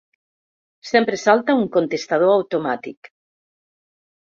[0.91, 3.13] Sempre salta un contestador automàtic.